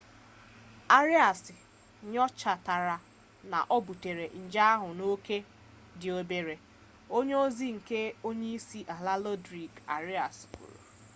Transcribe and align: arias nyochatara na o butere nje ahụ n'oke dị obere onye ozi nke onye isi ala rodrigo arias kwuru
arias 0.99 1.41
nyochatara 2.11 2.97
na 3.51 3.59
o 3.75 3.77
butere 3.85 4.25
nje 4.41 4.61
ahụ 4.73 4.89
n'oke 4.97 5.37
dị 5.99 6.09
obere 6.19 6.55
onye 7.17 7.35
ozi 7.45 7.67
nke 7.77 7.99
onye 8.29 8.47
isi 8.57 8.79
ala 8.95 9.13
rodrigo 9.23 9.79
arias 9.95 10.37
kwuru 10.53 10.79